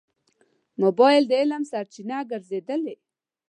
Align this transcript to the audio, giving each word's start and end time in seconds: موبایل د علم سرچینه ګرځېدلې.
موبایل 0.81 1.23
د 1.27 1.31
علم 1.41 1.63
سرچینه 1.71 2.17
ګرځېدلې. 2.31 2.95